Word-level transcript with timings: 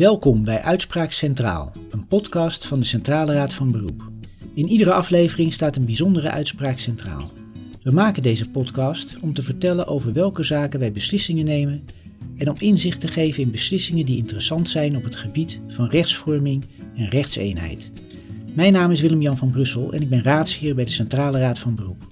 Welkom 0.00 0.44
bij 0.44 0.60
Uitspraak 0.60 1.12
Centraal, 1.12 1.72
een 1.90 2.06
podcast 2.06 2.66
van 2.66 2.78
de 2.78 2.84
Centrale 2.84 3.32
Raad 3.32 3.52
van 3.52 3.70
Beroep. 3.70 4.10
In 4.54 4.68
iedere 4.68 4.92
aflevering 4.92 5.52
staat 5.52 5.76
een 5.76 5.84
bijzondere 5.84 6.30
uitspraak 6.30 6.78
centraal. 6.78 7.30
We 7.82 7.90
maken 7.90 8.22
deze 8.22 8.50
podcast 8.50 9.16
om 9.20 9.34
te 9.34 9.42
vertellen 9.42 9.86
over 9.86 10.12
welke 10.12 10.42
zaken 10.42 10.80
wij 10.80 10.92
beslissingen 10.92 11.44
nemen 11.44 11.84
en 12.36 12.48
om 12.50 12.54
inzicht 12.58 13.00
te 13.00 13.08
geven 13.08 13.42
in 13.42 13.50
beslissingen 13.50 14.06
die 14.06 14.16
interessant 14.16 14.68
zijn 14.68 14.96
op 14.96 15.04
het 15.04 15.16
gebied 15.16 15.60
van 15.68 15.88
rechtsvorming 15.88 16.64
en 16.96 17.08
rechtseenheid. 17.08 17.90
Mijn 18.54 18.72
naam 18.72 18.90
is 18.90 19.00
Willem-Jan 19.00 19.36
van 19.36 19.50
Brussel 19.50 19.92
en 19.92 20.02
ik 20.02 20.08
ben 20.08 20.22
raadsheer 20.22 20.74
bij 20.74 20.84
de 20.84 20.90
Centrale 20.90 21.38
Raad 21.38 21.58
van 21.58 21.74
Beroep. 21.74 22.04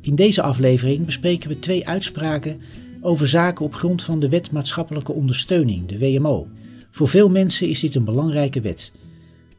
In 0.00 0.14
deze 0.14 0.42
aflevering 0.42 1.04
bespreken 1.04 1.48
we 1.48 1.58
twee 1.58 1.86
uitspraken 1.88 2.60
over 3.00 3.28
zaken 3.28 3.64
op 3.64 3.74
grond 3.74 4.02
van 4.02 4.20
de 4.20 4.28
Wet 4.28 4.50
Maatschappelijke 4.50 5.12
Ondersteuning, 5.12 5.86
de 5.86 5.98
WMO. 5.98 6.46
Voor 6.96 7.08
veel 7.08 7.28
mensen 7.28 7.68
is 7.68 7.80
dit 7.80 7.94
een 7.94 8.04
belangrijke 8.04 8.60
wet. 8.60 8.92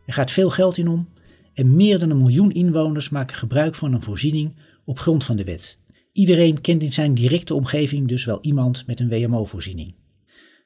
Er 0.06 0.14
gaat 0.14 0.32
veel 0.32 0.50
geld 0.50 0.78
in 0.78 0.88
om 0.88 1.10
en 1.54 1.76
meer 1.76 2.00
dan 2.00 2.10
een 2.10 2.18
miljoen 2.18 2.52
inwoners 2.52 3.10
maken 3.10 3.36
gebruik 3.36 3.76
van 3.76 3.94
een 3.94 4.02
voorziening 4.02 4.56
op 4.86 5.00
grond 5.00 5.24
van 5.24 5.36
de 5.36 5.44
wet. 5.44 5.78
Iedereen 6.12 6.62
kent 6.62 6.84
in 6.84 6.94
zijn 6.94 7.14
directe 7.14 7.54
omgeving 7.54 8.08
dus 8.08 8.26
wel 8.26 8.42
iemand 8.42 8.88
met 8.88 9.00
een 9.00 9.10
WMO-voorziening. 9.10 9.96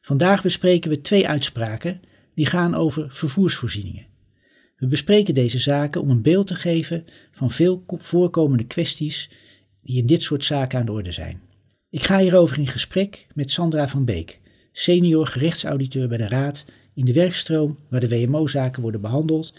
Vandaag 0.02 0.44
bespreken 0.44 0.90
we 0.90 1.02
twee 1.02 1.28
uitspraken 1.28 2.02
die 2.36 2.46
gaan 2.46 2.76
over 2.76 3.12
vervoersvoorzieningen. 3.12 4.08
We 4.76 4.88
bespreken 4.88 5.34
deze 5.34 5.60
zaken 5.60 6.02
om 6.02 6.10
een 6.10 6.22
beeld 6.22 6.48
te 6.48 6.56
geven 6.56 7.06
van 7.32 7.52
veel 7.52 7.84
voorkomende 7.88 8.66
kwesties 8.66 9.30
die 9.82 9.98
in 9.98 10.06
dit 10.06 10.24
soort 10.24 10.46
zaken 10.46 10.80
aan 10.80 10.86
de 10.86 10.92
orde 10.92 11.12
zijn. 11.12 11.42
Ik 11.90 12.04
ga 12.04 12.20
hierover 12.20 12.58
in 12.58 12.68
gesprek 12.68 13.28
met 13.34 13.52
Sandra 13.52 13.88
van 13.88 14.06
Beek, 14.06 14.41
senior 14.72 15.28
gerechtsauditeur 15.28 16.08
bij 16.08 16.18
de 16.18 16.28
Raad 16.28 16.66
in 16.94 17.06
de 17.06 17.14
werkstroom 17.14 17.78
waar 17.90 18.00
de 18.00 18.10
WMO-zaken 18.10 18.82
worden 18.82 19.02
behandeld. 19.02 19.54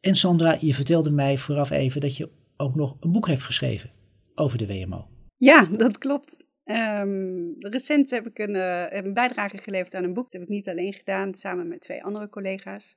En 0.00 0.16
Sandra, 0.16 0.56
je 0.60 0.74
vertelde 0.74 1.10
mij 1.10 1.38
vooraf 1.38 1.70
even 1.70 2.00
dat 2.00 2.16
je 2.16 2.28
ook 2.56 2.74
nog 2.74 2.96
een 3.00 3.12
boek 3.12 3.26
hebt 3.26 3.42
geschreven 3.42 3.90
over 4.34 4.58
de 4.58 4.66
WMO. 4.66 5.08
Ja, 5.36 5.64
dat 5.64 5.98
klopt. 5.98 6.44
Um, 6.64 7.54
recent 7.58 8.10
heb 8.10 8.26
ik 8.26 8.38
een, 8.38 8.54
uh, 8.54 8.84
een, 8.90 9.14
bijdrage 9.14 9.58
geleverd 9.58 9.94
aan 9.94 10.04
een 10.04 10.14
boek. 10.14 10.24
Dat 10.24 10.32
heb 10.32 10.42
ik 10.42 10.48
niet 10.48 10.68
alleen 10.68 10.92
gedaan, 10.92 11.34
samen 11.34 11.68
met 11.68 11.80
twee 11.80 12.04
andere 12.04 12.28
collega's. 12.28 12.96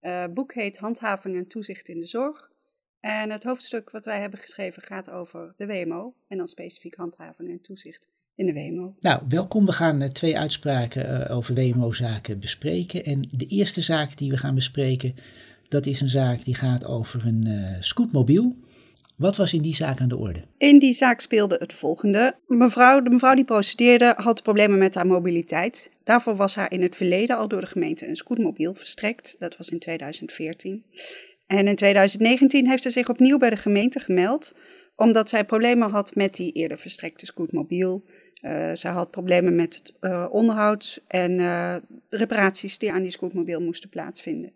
Uh, 0.00 0.20
het 0.20 0.34
boek 0.34 0.54
heet 0.54 0.78
Handhaving 0.78 1.36
en 1.36 1.46
toezicht 1.46 1.88
in 1.88 1.98
de 1.98 2.06
zorg. 2.06 2.50
En 3.00 3.30
het 3.30 3.44
hoofdstuk 3.44 3.90
wat 3.90 4.04
wij 4.04 4.20
hebben 4.20 4.38
geschreven 4.38 4.82
gaat 4.82 5.10
over 5.10 5.54
de 5.56 5.66
WMO 5.66 6.14
en 6.28 6.36
dan 6.36 6.46
specifiek 6.46 6.94
handhaving 6.94 7.50
en 7.50 7.60
toezicht 7.60 8.08
in 8.40 8.46
de 8.46 8.52
WMO. 8.52 8.94
Nou, 9.00 9.22
welkom. 9.28 9.66
We 9.66 9.72
gaan 9.72 10.02
uh, 10.02 10.08
twee 10.08 10.38
uitspraken 10.38 11.28
over 11.28 11.54
WMO-zaken 11.54 12.40
bespreken. 12.40 13.04
En 13.04 13.28
de 13.30 13.46
eerste 13.46 13.80
zaak 13.80 14.16
die 14.16 14.30
we 14.30 14.36
gaan 14.36 14.54
bespreken, 14.54 15.14
dat 15.68 15.86
is 15.86 16.00
een 16.00 16.08
zaak 16.08 16.44
die 16.44 16.54
gaat 16.54 16.86
over 16.86 17.26
een 17.26 17.48
scootmobiel. 17.80 18.56
Wat 19.20 19.36
was 19.36 19.54
in 19.54 19.62
die 19.62 19.74
zaak 19.74 20.00
aan 20.00 20.08
de 20.08 20.16
orde? 20.16 20.40
In 20.58 20.78
die 20.78 20.92
zaak 20.92 21.20
speelde 21.20 21.56
het 21.58 21.72
volgende. 21.72 22.36
Mevrouw, 22.46 23.02
de 23.02 23.10
mevrouw 23.10 23.34
die 23.34 23.44
procedeerde 23.44 24.14
had 24.16 24.42
problemen 24.42 24.78
met 24.78 24.94
haar 24.94 25.06
mobiliteit. 25.06 25.90
Daarvoor 26.04 26.36
was 26.36 26.54
haar 26.54 26.72
in 26.72 26.82
het 26.82 26.96
verleden 26.96 27.36
al 27.36 27.48
door 27.48 27.60
de 27.60 27.66
gemeente 27.66 28.08
een 28.08 28.16
scootmobiel 28.16 28.74
verstrekt. 28.74 29.36
Dat 29.38 29.56
was 29.56 29.68
in 29.68 29.78
2014. 29.78 30.84
En 31.46 31.68
in 31.68 31.76
2019 31.76 32.68
heeft 32.68 32.82
ze 32.82 32.90
zich 32.90 33.08
opnieuw 33.08 33.38
bij 33.38 33.50
de 33.50 33.56
gemeente 33.56 34.00
gemeld, 34.00 34.54
omdat 34.96 35.28
zij 35.28 35.44
problemen 35.44 35.90
had 35.90 36.14
met 36.14 36.34
die 36.34 36.52
eerder 36.52 36.78
verstrekte 36.78 37.26
scootmobiel. 37.26 38.04
Uh, 38.42 38.70
zij 38.72 38.90
had 38.90 39.10
problemen 39.10 39.56
met 39.56 39.74
het 39.74 39.94
uh, 40.00 40.26
onderhoud 40.30 41.02
en 41.06 41.38
uh, 41.38 41.74
reparaties 42.08 42.78
die 42.78 42.92
aan 42.92 43.02
die 43.02 43.10
scootmobiel 43.10 43.60
moesten 43.60 43.88
plaatsvinden. 43.88 44.52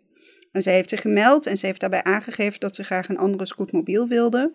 En 0.51 0.61
zij 0.61 0.73
heeft 0.73 0.89
zich 0.89 1.01
gemeld 1.01 1.45
en 1.45 1.57
ze 1.57 1.65
heeft 1.65 1.79
daarbij 1.79 2.03
aangegeven 2.03 2.59
dat 2.59 2.75
ze 2.75 2.83
graag 2.83 3.09
een 3.09 3.17
andere 3.17 3.45
scootmobiel 3.45 4.07
wilde. 4.07 4.51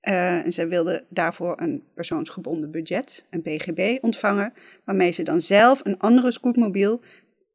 En 0.00 0.52
ze 0.52 0.66
wilde 0.66 1.04
daarvoor 1.08 1.60
een 1.60 1.82
persoonsgebonden 1.94 2.70
budget, 2.70 3.26
een 3.30 3.42
PGB, 3.42 3.98
ontvangen, 4.00 4.52
waarmee 4.84 5.10
ze 5.10 5.22
dan 5.22 5.40
zelf 5.40 5.80
een 5.84 5.98
andere 5.98 6.32
scootmobiel 6.32 7.00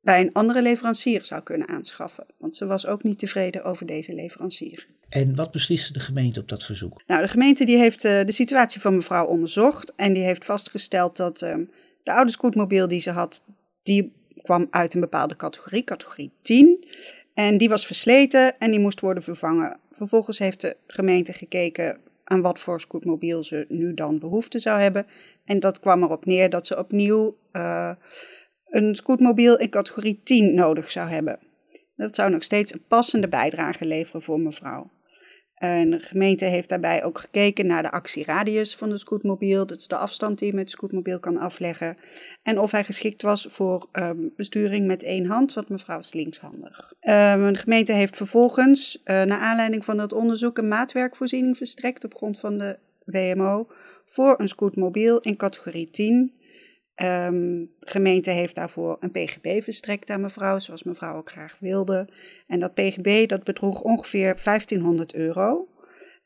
bij 0.07 0.21
een 0.21 0.33
andere 0.33 0.61
leverancier 0.61 1.25
zou 1.25 1.41
kunnen 1.41 1.67
aanschaffen. 1.67 2.25
Want 2.37 2.55
ze 2.55 2.65
was 2.65 2.85
ook 2.85 3.03
niet 3.03 3.19
tevreden 3.19 3.63
over 3.63 3.85
deze 3.85 4.13
leverancier. 4.13 4.87
En 5.09 5.35
wat 5.35 5.51
besliste 5.51 5.93
de 5.93 5.99
gemeente 5.99 6.39
op 6.39 6.49
dat 6.49 6.63
verzoek? 6.63 7.01
Nou, 7.07 7.21
de 7.21 7.27
gemeente 7.27 7.65
die 7.65 7.77
heeft 7.77 8.05
uh, 8.05 8.23
de 8.25 8.31
situatie 8.31 8.81
van 8.81 8.95
mevrouw 8.95 9.25
onderzocht 9.25 9.93
en 9.95 10.13
die 10.13 10.23
heeft 10.23 10.45
vastgesteld 10.45 11.17
dat 11.17 11.41
uh, 11.41 11.55
de 12.03 12.11
oude 12.11 12.31
scootmobiel 12.31 12.87
die 12.87 12.99
ze 12.99 13.11
had, 13.11 13.43
die 13.83 14.13
kwam 14.41 14.67
uit 14.69 14.93
een 14.93 14.99
bepaalde 14.99 15.35
categorie, 15.35 15.83
categorie 15.83 16.31
10. 16.41 16.87
En 17.33 17.57
die 17.57 17.69
was 17.69 17.85
versleten 17.85 18.59
en 18.59 18.71
die 18.71 18.79
moest 18.79 18.99
worden 18.99 19.23
vervangen. 19.23 19.79
Vervolgens 19.91 20.39
heeft 20.39 20.61
de 20.61 20.75
gemeente 20.87 21.33
gekeken 21.33 21.97
aan 22.23 22.41
wat 22.41 22.59
voor 22.59 22.79
scootmobiel 22.79 23.43
ze 23.43 23.65
nu 23.69 23.93
dan 23.93 24.19
behoefte 24.19 24.59
zou 24.59 24.79
hebben. 24.79 25.05
En 25.45 25.59
dat 25.59 25.79
kwam 25.79 26.03
erop 26.03 26.25
neer 26.25 26.49
dat 26.49 26.67
ze 26.67 26.77
opnieuw 26.77 27.37
uh, 27.53 27.91
een 28.69 28.95
scootmobiel 28.95 29.57
in 29.57 29.69
categorie 29.69 30.21
10 30.23 30.53
nodig 30.53 30.91
zou 30.91 31.09
hebben. 31.09 31.39
Dat 31.95 32.15
zou 32.15 32.31
nog 32.31 32.43
steeds 32.43 32.73
een 32.73 32.83
passende 32.87 33.27
bijdrage 33.27 33.85
leveren 33.85 34.21
voor 34.21 34.39
mevrouw. 34.39 34.91
En 35.57 35.89
de 35.89 35.99
gemeente 35.99 36.45
heeft 36.45 36.69
daarbij 36.69 37.03
ook 37.03 37.19
gekeken 37.19 37.67
naar 37.67 37.83
de 37.83 37.91
actieradius 37.91 38.75
van 38.75 38.89
de 38.89 38.97
scootmobiel. 38.97 39.65
Dat 39.65 39.77
is 39.77 39.87
de 39.87 39.95
afstand 39.95 40.39
die 40.39 40.47
je 40.47 40.53
met 40.53 40.65
de 40.65 40.71
scootmobiel 40.71 41.19
kan 41.19 41.37
afleggen. 41.37 41.97
En 42.43 42.59
of 42.59 42.71
hij 42.71 42.83
geschikt 42.83 43.21
was 43.21 43.47
voor 43.49 43.87
um, 43.91 44.33
besturing 44.35 44.87
met 44.87 45.03
één 45.03 45.25
hand, 45.25 45.53
want 45.53 45.69
mevrouw 45.69 45.99
is 45.99 46.13
linkshandig. 46.13 46.93
Um, 47.01 47.53
de 47.53 47.59
gemeente 47.59 47.93
heeft 47.93 48.17
vervolgens, 48.17 48.95
uh, 48.97 49.03
naar 49.05 49.39
aanleiding 49.39 49.85
van 49.85 49.97
dat 49.97 50.13
onderzoek, 50.13 50.57
een 50.57 50.67
maatwerkvoorziening 50.67 51.57
verstrekt 51.57 52.03
op 52.03 52.15
grond 52.15 52.39
van 52.39 52.57
de 52.57 52.77
WMO 53.05 53.67
voor 54.05 54.39
een 54.39 54.47
scootmobiel 54.47 55.19
in 55.19 55.37
categorie 55.37 55.89
10. 55.89 56.36
De 56.97 57.67
gemeente 57.79 58.31
heeft 58.31 58.55
daarvoor 58.55 58.97
een 58.99 59.11
PGB 59.11 59.63
verstrekt 59.63 60.09
aan 60.09 60.21
mevrouw, 60.21 60.59
zoals 60.59 60.83
mevrouw 60.83 61.17
ook 61.17 61.31
graag 61.31 61.57
wilde. 61.59 62.07
En 62.47 62.59
dat 62.59 62.73
PGB 62.73 63.27
dat 63.27 63.43
bedroeg 63.43 63.81
ongeveer 63.81 64.37
1500 64.43 65.13
euro. 65.13 65.67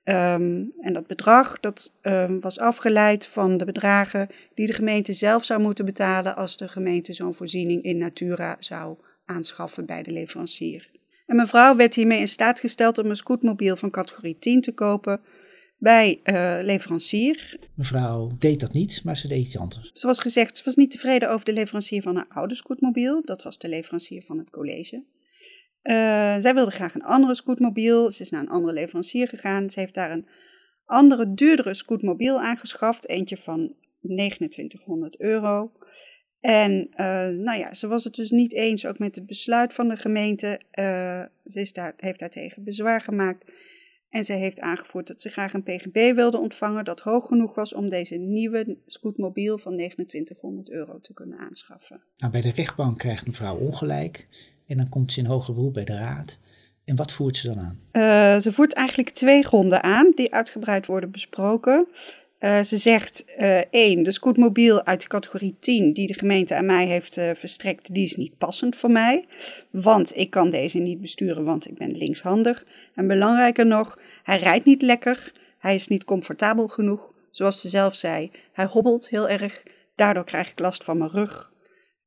Um, 0.03 0.71
en 0.79 0.93
dat 0.93 1.07
bedrag 1.07 1.59
dat 1.59 1.97
um, 2.01 2.39
was 2.39 2.59
afgeleid 2.59 3.25
van 3.25 3.57
de 3.57 3.65
bedragen 3.65 4.27
die 4.53 4.67
de 4.67 4.73
gemeente 4.73 5.13
zelf 5.13 5.43
zou 5.43 5.61
moeten 5.61 5.85
betalen 5.85 6.35
als 6.35 6.57
de 6.57 6.67
gemeente 6.67 7.13
zo'n 7.13 7.33
voorziening 7.33 7.83
in 7.83 7.97
natura 7.97 8.55
zou 8.59 8.97
aanschaffen 9.25 9.85
bij 9.85 10.03
de 10.03 10.11
leverancier. 10.11 10.91
En 11.25 11.35
mevrouw 11.35 11.75
werd 11.75 11.95
hiermee 11.95 12.19
in 12.19 12.27
staat 12.27 12.59
gesteld 12.59 12.97
om 12.97 13.09
een 13.09 13.15
scootmobiel 13.15 13.75
van 13.75 13.89
categorie 13.89 14.37
10 14.39 14.61
te 14.61 14.73
kopen 14.73 15.21
bij 15.81 16.19
uh, 16.23 16.57
leverancier. 16.61 17.59
Mevrouw 17.73 18.31
deed 18.39 18.59
dat 18.59 18.73
niet, 18.73 19.03
maar 19.03 19.17
ze 19.17 19.27
deed 19.27 19.45
iets 19.45 19.57
anders. 19.57 19.91
Zoals 19.93 20.19
gezegd, 20.19 20.57
ze 20.57 20.63
was 20.63 20.75
niet 20.75 20.91
tevreden 20.91 21.29
over 21.29 21.45
de 21.45 21.53
leverancier 21.53 22.01
van 22.01 22.15
haar 22.15 22.25
oude 22.29 22.55
scootmobiel. 22.55 23.21
Dat 23.25 23.43
was 23.43 23.57
de 23.57 23.67
leverancier 23.67 24.23
van 24.23 24.37
het 24.37 24.49
college. 24.49 24.95
Uh, 25.83 25.93
zij 26.39 26.53
wilde 26.53 26.71
graag 26.71 26.95
een 26.95 27.03
andere 27.03 27.35
scootmobiel. 27.35 28.11
Ze 28.11 28.21
is 28.21 28.29
naar 28.29 28.41
een 28.41 28.49
andere 28.49 28.73
leverancier 28.73 29.27
gegaan. 29.27 29.69
Ze 29.69 29.79
heeft 29.79 29.93
daar 29.93 30.11
een 30.11 30.27
andere, 30.85 31.33
duurdere 31.33 31.73
scootmobiel 31.73 32.41
aangeschaft. 32.41 33.09
Eentje 33.09 33.37
van 33.37 33.73
2900 34.01 35.19
euro. 35.19 35.71
En 36.39 36.87
uh, 36.91 36.97
nou 37.27 37.59
ja, 37.59 37.73
ze 37.73 37.87
was 37.87 38.03
het 38.03 38.15
dus 38.15 38.29
niet 38.29 38.53
eens 38.53 38.85
ook 38.85 38.99
met 38.99 39.15
het 39.15 39.25
besluit 39.25 39.73
van 39.73 39.87
de 39.87 39.95
gemeente. 39.95 40.61
ze 41.45 41.59
is 41.59 41.73
daar, 41.73 41.93
heeft 41.97 42.19
daartegen 42.19 42.63
bezwaar 42.63 43.01
gemaakt. 43.01 43.51
En 44.11 44.23
zij 44.23 44.37
heeft 44.37 44.59
aangevoerd 44.59 45.07
dat 45.07 45.21
ze 45.21 45.29
graag 45.29 45.53
een 45.53 45.63
PGB 45.63 46.15
wilde 46.15 46.37
ontvangen 46.37 46.85
dat 46.85 46.99
hoog 46.99 47.27
genoeg 47.27 47.55
was 47.55 47.73
om 47.73 47.89
deze 47.89 48.15
nieuwe 48.15 48.77
scootmobiel 48.87 49.57
van 49.57 49.73
2900 49.73 50.69
euro 50.69 50.99
te 50.99 51.13
kunnen 51.13 51.37
aanschaffen. 51.39 52.01
Nou, 52.17 52.31
bij 52.31 52.41
de 52.41 52.51
rechtbank 52.51 52.97
krijgt 52.97 53.27
mevrouw 53.27 53.57
ongelijk 53.57 54.27
en 54.67 54.77
dan 54.77 54.89
komt 54.89 55.13
ze 55.13 55.19
in 55.19 55.25
hoger 55.25 55.53
beroep 55.53 55.73
bij 55.73 55.85
de 55.85 55.95
raad. 55.95 56.39
En 56.83 56.95
wat 56.95 57.11
voert 57.11 57.37
ze 57.37 57.47
dan 57.47 57.59
aan? 57.59 57.79
Uh, 57.91 58.41
ze 58.41 58.51
voert 58.51 58.73
eigenlijk 58.73 59.09
twee 59.09 59.43
gronden 59.43 59.83
aan 59.83 60.11
die 60.15 60.33
uitgebreid 60.33 60.85
worden 60.85 61.11
besproken. 61.11 61.87
Uh, 62.41 62.61
ze 62.61 62.77
zegt 62.77 63.25
uh, 63.39 63.57
één, 63.69 64.03
de 64.03 64.11
scootmobiel 64.11 64.85
uit 64.85 65.01
de 65.01 65.07
categorie 65.07 65.55
10 65.59 65.93
die 65.93 66.07
de 66.07 66.13
gemeente 66.13 66.55
aan 66.55 66.65
mij 66.65 66.85
heeft 66.85 67.17
uh, 67.17 67.31
verstrekt, 67.35 67.93
die 67.93 68.03
is 68.03 68.15
niet 68.15 68.37
passend 68.37 68.75
voor 68.75 68.91
mij. 68.91 69.25
Want 69.69 70.17
ik 70.17 70.29
kan 70.29 70.49
deze 70.49 70.77
niet 70.77 71.01
besturen, 71.01 71.43
want 71.43 71.67
ik 71.69 71.77
ben 71.77 71.97
linkshandig. 71.97 72.65
En 72.95 73.07
belangrijker 73.07 73.65
nog, 73.65 73.99
hij 74.23 74.39
rijdt 74.39 74.65
niet 74.65 74.81
lekker, 74.81 75.31
hij 75.59 75.75
is 75.75 75.87
niet 75.87 76.03
comfortabel 76.03 76.67
genoeg. 76.67 77.13
Zoals 77.31 77.61
ze 77.61 77.69
zelf 77.69 77.95
zei, 77.95 78.31
hij 78.53 78.65
hobbelt 78.65 79.09
heel 79.09 79.29
erg, 79.29 79.63
daardoor 79.95 80.25
krijg 80.25 80.51
ik 80.51 80.59
last 80.59 80.83
van 80.83 80.97
mijn 80.97 81.09
rug. 81.09 81.51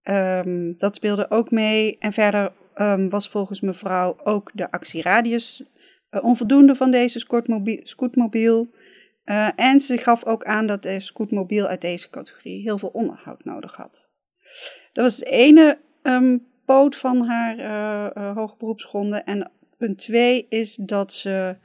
Um, 0.04 0.74
dat 0.78 0.94
speelde 0.94 1.30
ook 1.30 1.50
mee. 1.50 1.96
En 1.98 2.12
verder 2.12 2.52
um, 2.76 3.08
was 3.08 3.28
volgens 3.28 3.60
mevrouw 3.60 4.16
ook 4.24 4.50
de 4.54 4.70
actieradius 4.70 5.62
onvoldoende 6.10 6.74
van 6.74 6.90
deze 6.90 7.26
scootmobiel. 7.82 8.68
Uh, 9.24 9.48
en 9.56 9.80
ze 9.80 9.96
gaf 9.96 10.24
ook 10.24 10.44
aan 10.44 10.66
dat 10.66 10.82
de 10.82 11.00
scootmobiel 11.00 11.66
uit 11.66 11.80
deze 11.80 12.10
categorie 12.10 12.62
heel 12.62 12.78
veel 12.78 12.88
onderhoud 12.88 13.44
nodig 13.44 13.74
had. 13.74 14.10
Dat 14.92 15.04
was 15.04 15.16
het 15.16 15.26
ene 15.26 15.78
um, 16.02 16.46
poot 16.64 16.96
van 16.96 17.26
haar 17.26 17.58
uh, 17.58 18.36
hoge 18.36 18.56
beroepsgronden. 18.58 19.24
En 19.24 19.50
punt 19.76 19.98
2 19.98 20.46
is 20.48 20.74
dat 20.74 21.12
ze 21.12 21.56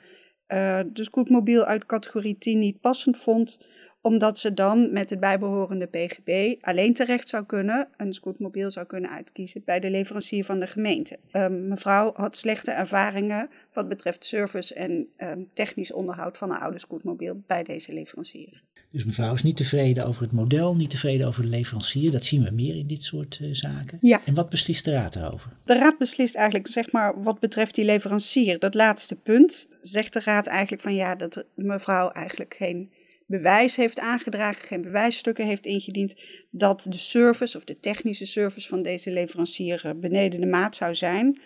de 0.93 1.03
scootmobiel 1.03 1.63
uit 1.63 1.85
categorie 1.85 2.37
10 2.37 2.59
niet 2.59 2.81
passend 2.81 3.17
vond 3.17 3.59
omdat 4.01 4.39
ze 4.39 4.53
dan 4.53 4.91
met 4.91 5.09
het 5.09 5.19
bijbehorende 5.19 5.85
PGB 5.85 6.55
alleen 6.61 6.93
terecht 6.93 7.29
zou 7.29 7.45
kunnen, 7.45 7.87
een 7.97 8.13
scootmobiel 8.13 8.71
zou 8.71 8.85
kunnen 8.85 9.09
uitkiezen 9.09 9.61
bij 9.65 9.79
de 9.79 9.89
leverancier 9.89 10.45
van 10.45 10.59
de 10.59 10.67
gemeente. 10.67 11.19
Um, 11.33 11.67
mevrouw 11.67 12.13
had 12.15 12.37
slechte 12.37 12.71
ervaringen 12.71 13.49
wat 13.73 13.87
betreft 13.87 14.25
service 14.25 14.73
en 14.73 15.07
um, 15.17 15.49
technisch 15.53 15.91
onderhoud 15.91 16.37
van 16.37 16.51
een 16.51 16.59
oude 16.59 16.79
scootmobiel 16.79 17.43
bij 17.47 17.63
deze 17.63 17.93
leverancier. 17.93 18.63
Dus 18.91 19.05
mevrouw 19.05 19.33
is 19.33 19.43
niet 19.43 19.57
tevreden 19.57 20.05
over 20.05 20.21
het 20.21 20.31
model, 20.31 20.75
niet 20.75 20.89
tevreden 20.89 21.27
over 21.27 21.41
de 21.41 21.49
leverancier. 21.49 22.11
Dat 22.11 22.25
zien 22.25 22.43
we 22.43 22.51
meer 22.51 22.75
in 22.75 22.87
dit 22.87 23.03
soort 23.03 23.39
uh, 23.41 23.49
zaken. 23.51 23.97
Ja. 23.99 24.21
En 24.25 24.33
wat 24.33 24.49
beslist 24.49 24.85
de 24.85 24.91
raad 24.91 25.13
daarover? 25.13 25.51
De 25.65 25.77
raad 25.77 25.97
beslist 25.97 26.35
eigenlijk, 26.35 26.67
zeg 26.67 26.91
maar, 26.91 27.23
wat 27.23 27.39
betreft 27.39 27.75
die 27.75 27.85
leverancier, 27.85 28.59
dat 28.59 28.73
laatste 28.73 29.15
punt, 29.15 29.67
zegt 29.81 30.13
de 30.13 30.19
raad 30.19 30.47
eigenlijk 30.47 30.81
van 30.81 30.95
ja, 30.95 31.15
dat 31.15 31.45
mevrouw 31.55 32.09
eigenlijk 32.09 32.53
geen 32.53 32.91
bewijs 33.25 33.75
heeft 33.75 33.99
aangedragen, 33.99 34.67
geen 34.67 34.81
bewijsstukken 34.81 35.45
heeft 35.45 35.65
ingediend, 35.65 36.15
dat 36.51 36.85
de 36.89 36.97
service 36.97 37.57
of 37.57 37.63
de 37.63 37.79
technische 37.79 38.25
service 38.25 38.67
van 38.67 38.81
deze 38.81 39.11
leverancier 39.11 39.85
eh, 39.85 39.91
beneden 39.95 40.39
de 40.39 40.47
maat 40.47 40.75
zou 40.75 40.95
zijn. 40.95 41.41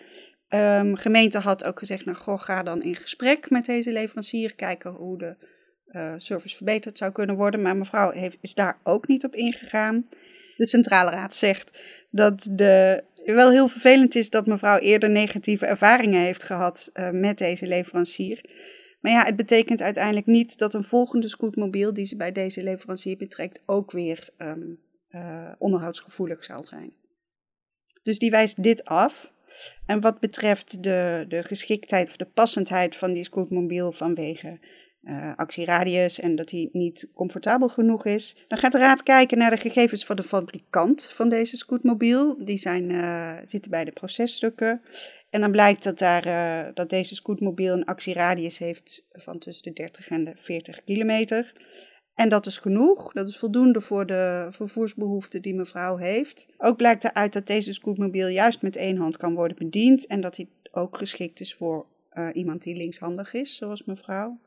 Um, 0.48 0.96
gemeente 0.96 1.38
had 1.38 1.64
ook 1.64 1.78
gezegd, 1.78 2.04
nou 2.04 2.16
goh, 2.16 2.40
ga 2.40 2.62
dan 2.62 2.82
in 2.82 2.96
gesprek 2.96 3.50
met 3.50 3.64
deze 3.64 3.92
leverancier, 3.92 4.54
kijken 4.54 4.90
hoe 4.90 5.18
de 5.18 5.36
uh, 5.94 6.12
service 6.16 6.56
verbeterd 6.56 6.98
zou 6.98 7.12
kunnen 7.12 7.36
worden. 7.36 7.62
Maar 7.62 7.76
mevrouw 7.76 8.10
heeft, 8.10 8.38
is 8.40 8.54
daar 8.54 8.78
ook 8.82 9.08
niet 9.08 9.24
op 9.24 9.34
ingegaan. 9.34 10.08
De 10.56 10.66
Centrale 10.66 11.10
Raad 11.10 11.34
zegt 11.34 11.80
dat 12.10 12.48
de, 12.50 13.04
wel 13.24 13.50
heel 13.50 13.68
vervelend 13.68 14.14
is 14.14 14.30
dat 14.30 14.46
mevrouw 14.46 14.78
eerder 14.78 15.10
negatieve 15.10 15.66
ervaringen 15.66 16.20
heeft 16.20 16.42
gehad 16.42 16.90
uh, 16.94 17.10
met 17.10 17.38
deze 17.38 17.66
leverancier. 17.66 18.44
Maar 19.00 19.12
ja, 19.12 19.24
het 19.24 19.36
betekent 19.36 19.82
uiteindelijk 19.82 20.26
niet 20.26 20.58
dat 20.58 20.74
een 20.74 20.84
volgende 20.84 21.28
scootmobiel 21.28 21.94
die 21.94 22.04
ze 22.04 22.16
bij 22.16 22.32
deze 22.32 22.62
leverancier 22.62 23.16
betrekt 23.16 23.62
ook 23.66 23.90
weer 23.90 24.28
um, 24.38 24.78
uh, 25.10 25.52
onderhoudsgevoelig 25.58 26.44
zal 26.44 26.64
zijn. 26.64 26.92
Dus 28.02 28.18
die 28.18 28.30
wijst 28.30 28.62
dit 28.62 28.84
af. 28.84 29.32
En 29.86 30.00
wat 30.00 30.20
betreft 30.20 30.82
de, 30.82 31.24
de 31.28 31.42
geschiktheid 31.42 32.08
of 32.08 32.16
de 32.16 32.24
passendheid 32.24 32.96
van 32.96 33.12
die 33.12 33.24
scootmobiel 33.24 33.92
vanwege 33.92 34.58
uh, 35.04 35.32
actieradius 35.36 36.20
en 36.20 36.36
dat 36.36 36.50
hij 36.50 36.68
niet 36.72 37.08
comfortabel 37.14 37.68
genoeg 37.68 38.04
is. 38.04 38.36
Dan 38.48 38.58
gaat 38.58 38.72
de 38.72 38.78
raad 38.78 39.02
kijken 39.02 39.38
naar 39.38 39.50
de 39.50 39.56
gegevens 39.56 40.06
van 40.06 40.16
de 40.16 40.22
fabrikant 40.22 41.08
van 41.12 41.28
deze 41.28 41.56
scootmobiel. 41.56 42.44
Die 42.44 42.56
zijn, 42.56 42.90
uh, 42.90 43.32
zitten 43.44 43.70
bij 43.70 43.84
de 43.84 43.92
processtukken. 43.92 44.82
En 45.30 45.40
dan 45.40 45.50
blijkt 45.50 45.84
dat, 45.84 45.98
daar, 45.98 46.26
uh, 46.26 46.74
dat 46.74 46.90
deze 46.90 47.14
scootmobiel 47.14 47.72
een 47.72 47.84
actieradius 47.84 48.58
heeft 48.58 49.04
van 49.12 49.38
tussen 49.38 49.64
de 49.64 49.72
30 49.72 50.08
en 50.08 50.24
de 50.24 50.32
40 50.36 50.84
kilometer. 50.84 51.52
En 52.14 52.28
dat 52.28 52.46
is 52.46 52.58
genoeg, 52.58 53.12
dat 53.12 53.28
is 53.28 53.38
voldoende 53.38 53.80
voor 53.80 54.06
de 54.06 54.46
vervoersbehoeften 54.50 55.42
die 55.42 55.54
mevrouw 55.54 55.96
heeft. 55.96 56.48
Ook 56.58 56.76
blijkt 56.76 57.04
eruit 57.04 57.32
dat 57.32 57.46
deze 57.46 57.72
scootmobiel 57.72 58.26
juist 58.26 58.62
met 58.62 58.76
één 58.76 58.96
hand 58.96 59.16
kan 59.16 59.34
worden 59.34 59.56
bediend 59.56 60.06
en 60.06 60.20
dat 60.20 60.36
hij 60.36 60.48
ook 60.72 60.96
geschikt 60.96 61.40
is 61.40 61.54
voor 61.54 61.86
iemand 62.32 62.62
die 62.62 62.76
linkshandig 62.76 63.34
is, 63.34 63.56
zoals 63.56 63.84
mevrouw. 63.84 64.38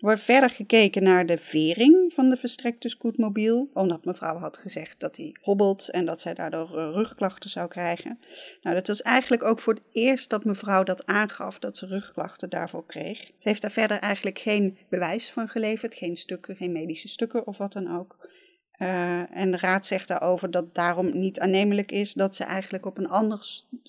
Er 0.00 0.06
wordt 0.06 0.22
verder 0.22 0.50
gekeken 0.50 1.02
naar 1.02 1.26
de 1.26 1.38
vering 1.38 2.12
van 2.12 2.30
de 2.30 2.36
verstrekte 2.36 2.88
scootmobiel, 2.88 3.70
omdat 3.74 4.04
mevrouw 4.04 4.38
had 4.38 4.56
gezegd 4.56 5.00
dat 5.00 5.16
hij 5.16 5.34
hobbelt 5.40 5.90
en 5.90 6.06
dat 6.06 6.20
zij 6.20 6.34
daardoor 6.34 6.78
eh, 6.78 6.90
rugklachten 6.92 7.50
zou 7.50 7.68
krijgen. 7.68 8.18
Nou, 8.62 8.76
dat 8.76 8.86
was 8.86 9.02
eigenlijk 9.02 9.42
ook 9.42 9.60
voor 9.60 9.74
het 9.74 9.82
eerst 9.92 10.30
dat 10.30 10.44
mevrouw 10.44 10.82
dat 10.82 11.06
aangaf, 11.06 11.58
dat 11.58 11.76
ze 11.76 11.86
rugklachten 11.86 12.50
daarvoor 12.50 12.86
kreeg. 12.86 13.18
Ze 13.18 13.48
heeft 13.48 13.62
daar 13.62 13.70
verder 13.70 13.98
eigenlijk 13.98 14.38
geen 14.38 14.78
bewijs 14.88 15.30
van 15.30 15.48
geleverd, 15.48 15.94
geen 15.94 16.16
stukken, 16.16 16.56
geen 16.56 16.72
medische 16.72 17.08
stukken 17.08 17.46
of 17.46 17.56
wat 17.56 17.72
dan 17.72 17.96
ook. 17.98 18.28
Uh, 18.78 19.36
en 19.36 19.50
de 19.50 19.56
raad 19.56 19.86
zegt 19.86 20.08
daarover 20.08 20.50
dat 20.50 20.74
daarom 20.74 21.18
niet 21.18 21.40
aannemelijk 21.40 21.92
is 21.92 22.12
dat 22.12 22.36
ze 22.36 22.44
eigenlijk 22.44 22.86
op 22.86 22.98
een 22.98 23.08
andere 23.08 23.44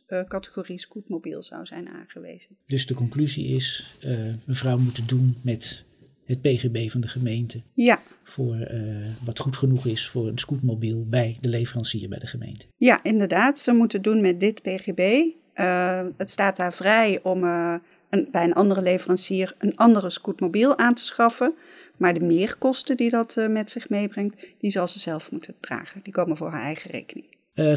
uh, 0.08 0.24
categorie 0.24 0.80
scootmobiel 0.80 1.44
zou 1.44 1.66
zijn 1.66 1.90
aangewezen. 1.90 2.58
Dus 2.66 2.88
de 2.88 2.94
conclusie 2.94 3.56
is, 3.56 3.98
mevrouw 4.46 4.78
moet 4.78 4.98
het 4.98 5.10
doen 5.10 5.38
met 5.44 5.90
het 6.32 6.42
PGB 6.42 6.90
van 6.90 7.02
de 7.02 7.08
gemeente. 7.08 7.62
Ja. 7.74 8.00
Voor 8.24 8.56
uh, 8.56 9.06
wat 9.26 9.40
goed 9.40 9.58
genoeg 9.58 9.86
is 9.86 10.08
voor 10.08 10.28
een 10.28 10.38
scootmobiel 10.38 11.06
bij 11.10 11.38
de 11.40 11.50
leverancier 11.50 12.10
bij 12.10 12.20
de 12.20 12.28
gemeente. 12.28 12.66
Ja, 12.78 13.04
inderdaad. 13.04 13.60
Ze 13.60 13.72
moeten 13.72 14.02
doen 14.02 14.22
met 14.22 14.40
dit 14.40 14.62
PGB. 14.62 15.24
Uh, 15.56 16.02
het 16.18 16.32
staat 16.32 16.56
daar 16.56 16.74
vrij 16.74 17.20
om 17.24 17.44
uh, 17.44 17.74
een, 18.10 18.28
bij 18.32 18.44
een 18.44 18.54
andere 18.54 18.82
leverancier 18.82 19.56
een 19.58 19.76
andere 19.76 20.10
scootmobiel 20.10 20.78
aan 20.78 20.94
te 20.94 21.06
schaffen. 21.06 21.54
Maar 21.98 22.14
de 22.14 22.26
meerkosten 22.26 22.98
die 22.98 23.10
dat 23.10 23.36
met 23.50 23.70
zich 23.70 23.90
meebrengt, 23.90 24.46
die 24.60 24.72
zal 24.72 24.88
ze 24.88 25.00
zelf 25.00 25.32
moeten 25.32 25.56
dragen. 25.60 26.00
Die 26.04 26.14
komen 26.14 26.38
voor 26.38 26.50
haar 26.50 26.62
eigen 26.64 26.92
rekening. 26.92 27.26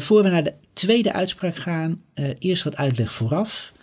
voor 0.01 0.23
we 0.23 0.29
naar 0.29 0.43
de 0.43 0.53
tweede 0.73 1.13
uitspraak 1.13 1.55
gaan, 1.55 2.01
eerst 2.39 2.63
wat 2.63 2.77
uitleg 2.77 3.13
vooraf. 3.13 3.73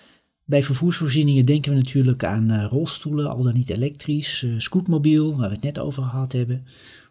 Bij 0.44 0.62
vervoersvoorzieningen 0.62 1.44
denken 1.44 1.70
we 1.70 1.78
natuurlijk 1.78 2.24
aan 2.24 2.50
uh, 2.50 2.66
rolstoelen, 2.70 3.30
al 3.30 3.42
dan 3.42 3.54
niet 3.54 3.70
elektrisch, 3.70 4.42
uh, 4.42 4.54
scootmobiel, 4.58 5.36
waar 5.36 5.48
we 5.48 5.54
het 5.54 5.64
net 5.64 5.78
over 5.78 6.02
gehad 6.02 6.32
hebben, 6.32 6.66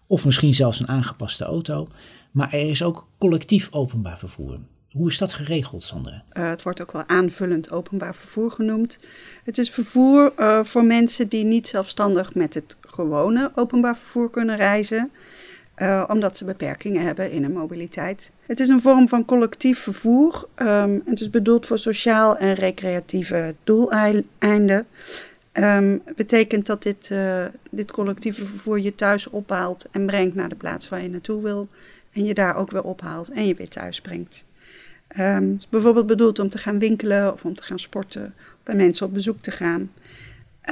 of 0.08 0.26
misschien 0.26 0.54
zelfs 0.54 0.80
een 0.80 0.88
aangepaste 0.88 1.44
auto. 1.44 1.88
Maar 2.32 2.54
er 2.54 2.70
is 2.70 2.84
ook 2.84 3.08
collectief 3.18 3.68
openbaar 3.72 4.18
vervoer. 4.18 4.60
Hoe 4.92 5.10
is 5.10 5.18
dat 5.18 5.34
geregeld, 5.34 5.84
Sandra? 5.84 6.24
Uh, 6.34 6.50
het 6.50 6.64
wordt 6.64 6.82
ook 6.82 6.92
wel 6.92 7.08
aanvullend 7.08 7.72
openbaar 7.72 8.16
vervoer 8.16 8.52
genoemd. 8.52 9.00
Het 9.44 9.58
is 9.58 9.70
vervoer 9.70 10.34
voor 10.64 10.86
mensen 10.86 11.28
die 11.28 11.44
niet 11.44 11.68
zelfstandig 11.68 12.36
met 12.36 12.54
het 12.54 12.78
gewone 12.82 13.52
openbaar 13.56 13.98
vervoer 13.98 14.30
kunnen 14.30 14.56
reizen. 14.56 15.12
Uh, 15.78 16.04
omdat 16.08 16.38
ze 16.38 16.46
beperkingen 16.46 17.04
hebben 17.04 17.32
in 17.32 17.44
hun 17.44 17.54
mobiliteit. 17.54 18.32
Het 18.46 18.60
is 18.60 18.70
een 18.70 18.82
vorm 18.82 19.08
van 19.08 19.26
collectief 19.26 19.80
vervoer. 19.80 20.48
Um, 20.56 21.02
het 21.06 21.22
is 21.22 21.30
bedoeld 21.30 21.68
voor 21.68 21.80
sociaal 21.80 22.38
en 22.38 22.54
recreatieve 22.54 23.56
doeleinden. 23.64 24.88
Um, 25.54 26.02
betekent 26.16 26.66
dat 26.66 26.84
dit, 26.84 27.10
uh, 27.12 27.46
dit 27.70 27.92
collectieve 27.92 28.46
vervoer 28.46 28.80
je 28.80 28.96
thuis 28.96 29.30
ophaalt 29.30 29.88
en 29.92 30.06
brengt 30.06 30.36
naar 30.36 30.50
de 30.50 30.56
plaats 30.56 30.90
waar 30.90 31.02
je 31.02 31.10
naartoe 31.10 31.42
wil. 31.42 31.68
En 32.12 32.26
je 32.26 32.34
daar 32.34 32.56
ook 32.56 32.72
weer 32.72 32.84
ophaalt 32.84 33.32
en 33.32 33.48
je 33.48 33.56
weer 33.56 33.70
thuis 33.70 34.02
brengt. 34.02 34.46
Um, 35.20 35.52
het 35.52 35.60
is 35.60 35.70
bijvoorbeeld 35.70 36.08
bedoeld 36.08 36.40
om 36.40 36.50
te 36.50 36.58
gaan 36.58 36.80
winkelen 36.80 37.34
of 37.34 37.46
om 37.46 37.56
te 37.56 37.64
gaan 37.64 37.80
sporten, 37.80 38.34
bij 38.64 38.76
mensen 38.76 39.06
op 39.06 39.14
bezoek 39.14 39.40
te 39.40 39.52
gaan. 39.52 39.92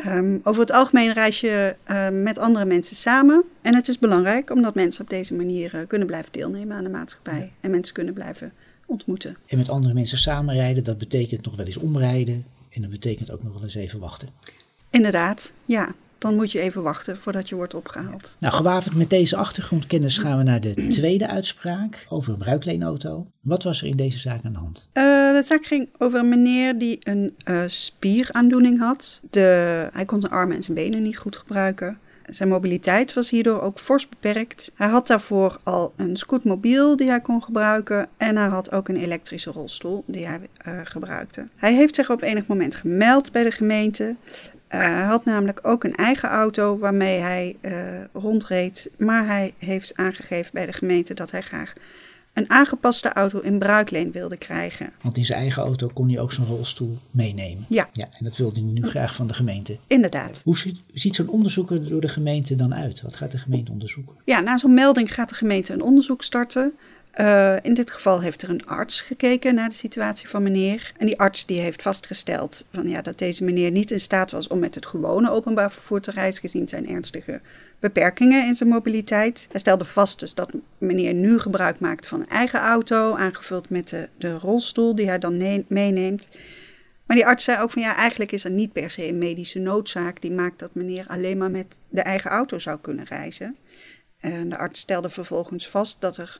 Um, 0.08 0.40
over 0.44 0.62
het 0.62 0.72
algemeen 0.72 1.14
reis 1.14 1.40
je 1.40 1.76
uh, 1.90 2.10
met 2.10 2.38
andere 2.38 2.66
mensen 2.66 2.96
samen. 2.96 3.44
En 3.62 3.76
het 3.76 3.88
is 3.88 4.00
belangrijk 4.00 4.50
omdat 4.50 4.76
mensen 4.76 5.04
op 5.04 5.10
deze 5.10 5.34
manier 5.34 5.76
uh, 5.76 5.88
kunnen 5.88 6.08
blijven 6.08 6.32
deelnemen 6.32 6.78
aan 6.78 6.84
de 6.84 6.90
maatschappij. 6.90 7.40
Ja. 7.40 7.50
En 7.60 7.72
mensen 7.72 7.94
kunnen 7.94 8.14
blijven 8.14 8.54
ontmoeten. 8.86 9.38
En 9.48 9.58
met 9.58 9.70
andere 9.70 9.94
mensen 9.94 10.18
samenrijden, 10.18 10.84
dat 10.84 10.98
betekent 10.98 11.46
nog 11.46 11.56
wel 11.56 11.66
eens 11.66 11.78
omrijden. 11.78 12.46
En 12.70 12.82
dat 12.82 12.90
betekent 12.90 13.32
ook 13.32 13.44
nog 13.44 13.54
wel 13.54 13.64
eens 13.64 13.76
even 13.76 14.00
wachten. 14.00 14.30
Inderdaad, 14.90 15.54
ja. 15.66 15.94
Dan 16.20 16.36
moet 16.36 16.52
je 16.52 16.60
even 16.60 16.84
wachten 16.84 17.18
voordat 17.18 17.50
je 17.50 17.56
wordt 17.56 17.74
opgehaald. 17.74 18.36
Nou, 18.40 18.54
gewapend 18.54 18.96
met 18.96 19.10
deze 19.10 19.36
achtergrondkennis 19.36 20.18
gaan 20.18 20.38
we 20.38 20.44
naar 20.44 20.62
de 20.62 20.88
tweede 20.90 21.28
uitspraak 21.28 22.06
over 22.10 22.34
een 22.34 22.38
bruikleenauto. 22.40 23.28
Wat 23.44 23.64
was 23.64 23.82
er 23.82 23.88
in 23.88 23.96
deze 23.96 24.20
zaak 24.20 24.44
aan 24.44 24.54
de 24.54 24.60
hand? 24.60 24.88
Uh, 24.94 25.04
de 25.34 25.42
zaak 25.46 25.66
ging 25.66 25.90
over 25.98 26.20
een 26.20 26.30
meneer 26.30 26.78
die 26.78 26.98
een 27.04 27.36
uh, 27.46 27.62
spieraandoening 27.68 28.80
had. 28.80 29.22
De, 29.30 29.90
hij 29.94 30.06
kon 30.06 30.20
zijn 30.20 30.34
armen 30.34 30.56
en 30.56 30.64
zijn 30.64 30.78
benen 30.78 31.02
niet 31.02 31.18
goed 31.18 31.36
gebruiken. 31.36 31.98
Zijn 32.30 32.50
mobiliteit 32.50 33.14
was 33.14 33.30
hierdoor 33.30 33.62
ook 33.62 33.80
fors 33.80 34.10
beperkt. 34.10 34.72
Hij 34.76 34.88
had 34.88 35.08
daarvoor 35.08 35.60
al 35.64 35.94
een 35.96 36.18
scootmobiel 36.18 36.96
die 36.96 37.10
hij 37.10 37.22
kon 37.22 37.44
gebruiken. 37.44 38.08
En 38.18 38.38
hij 38.38 38.48
had 38.48 38.72
ook 38.72 38.88
een 38.88 38.96
elektrische 38.96 39.52
rolstoel 39.52 40.04
die 40.08 40.28
hij 40.28 40.40
uh, 40.68 40.80
gebruikte. 40.84 41.48
Hij 41.56 41.74
heeft 41.74 41.96
zich 41.96 42.10
op 42.10 42.22
enig 42.22 42.48
moment 42.48 42.76
gemeld 42.76 43.32
bij 43.32 43.44
de 43.44 43.52
gemeente. 43.52 44.16
Hij 44.70 45.04
had 45.04 45.26
namelijk 45.26 45.60
ook 45.62 45.84
een 45.84 45.96
eigen 45.96 46.30
auto 46.30 46.78
waarmee 46.78 47.20
hij 47.20 47.56
uh, 47.62 47.72
rondreed. 48.14 48.90
Maar 48.98 49.28
hij 49.28 49.54
heeft 49.58 49.96
aangegeven 49.96 50.52
bij 50.54 50.66
de 50.66 50.74
gemeente 50.74 51.14
dat 51.14 51.32
hij 51.32 51.42
graag 51.42 51.74
een 52.34 52.50
aangepaste 52.50 53.14
auto 53.14 53.40
in 53.40 53.60
bruikleen 53.60 54.12
wilde 54.12 54.38
krijgen. 54.38 54.92
Want 55.02 55.18
in 55.18 55.26
zijn 55.26 55.40
eigen 55.40 55.64
auto 55.64 55.90
kon 55.94 56.10
hij 56.10 56.20
ook 56.20 56.34
zijn 56.34 56.48
rolstoel 56.48 56.98
meenemen. 57.12 57.66
Ja. 57.70 57.90
ja 57.94 58.10
en 58.12 58.26
dat 58.26 58.38
wilde 58.38 58.60
hij 58.60 58.70
nu 58.70 58.88
graag 58.88 59.16
van 59.16 59.28
de 59.28 59.34
gemeente. 59.34 59.78
Inderdaad. 59.88 60.42
Hoe 60.44 60.58
ziet, 60.58 60.80
ziet 60.94 61.16
zo'n 61.16 61.30
onderzoek 61.30 61.72
er 61.72 61.90
door 61.90 62.02
de 62.02 62.08
gemeente 62.08 62.56
dan 62.56 62.76
uit? 62.76 63.02
Wat 63.02 63.16
gaat 63.16 63.32
de 63.32 63.38
gemeente 63.38 63.72
onderzoeken? 63.72 64.16
Ja, 64.24 64.40
na 64.40 64.58
zo'n 64.58 64.74
melding 64.74 65.14
gaat 65.14 65.30
de 65.30 65.36
gemeente 65.36 65.74
een 65.74 65.82
onderzoek 65.82 66.24
starten. 66.24 66.74
Uh, 67.16 67.56
in 67.62 67.74
dit 67.74 67.92
geval 67.92 68.22
heeft 68.22 68.42
er 68.42 68.50
een 68.50 68.66
arts 68.66 69.02
gekeken 69.02 69.56
naar 69.56 69.70
de 69.70 69.76
situatie 69.76 70.30
van 70.30 70.44
meneer. 70.44 70.92
En 70.98 71.06
die 71.06 71.20
arts 71.20 71.46
die 71.46 71.60
heeft 71.60 71.82
vastgesteld 71.82 72.66
van, 72.74 72.90
ja, 72.90 73.02
dat 73.02 73.18
deze 73.18 73.44
meneer 73.44 73.72
niet 73.72 73.92
in 73.92 74.00
staat 74.00 74.32
was 74.32 74.48
om 74.48 74.60
met 74.60 74.76
het 74.76 74.86
gewone 74.86 75.32
openbaar 75.32 75.72
vervoer 75.72 76.02
te 76.02 76.12
reizen, 76.12 76.42
gezien 76.42 76.68
zijn 76.68 76.90
ernstige 76.90 77.42
beperkingen 77.80 78.46
in 78.46 78.56
zijn 78.56 78.70
mobiliteit. 78.70 79.48
Hij 79.52 79.60
stelde 79.60 79.86
vast 79.86 80.20
dus 80.20 80.34
dat 80.34 80.52
meneer 80.78 81.14
nu 81.14 81.40
gebruik 81.40 81.80
maakt 81.80 82.08
van 82.08 82.20
een 82.20 82.30
eigen 82.30 82.60
auto, 82.60 83.16
aangevuld 83.16 83.70
met 83.70 83.90
de, 83.90 84.10
de 84.18 84.34
rolstoel 84.34 84.96
die 84.96 85.08
hij 85.08 85.20
dan 85.20 85.64
meeneemt. 85.68 86.30
Maar 87.06 87.18
die 87.18 87.26
arts 87.26 87.44
zei 87.44 87.62
ook 87.62 87.72
van 87.72 87.82
ja, 87.82 87.96
eigenlijk 87.96 88.32
is 88.32 88.44
er 88.44 88.52
niet 88.52 88.72
per 88.72 88.92
se 88.92 89.08
een 89.08 89.18
medische 89.18 89.60
noodzaak 89.60 90.22
die 90.22 90.32
maakt 90.32 90.60
dat 90.60 90.74
meneer 90.74 91.06
alleen 91.08 91.38
maar 91.38 91.52
met 91.52 91.80
de 91.90 92.02
eigen 92.02 92.32
auto 92.32 92.60
zou 92.60 92.80
kunnen 92.82 93.06
reizen. 93.06 93.56
En 94.20 94.50
de 94.50 94.58
arts 94.58 94.80
stelde 94.80 95.10
vervolgens 95.10 95.68
vast 95.68 96.02
dat 96.02 96.18
er 96.18 96.40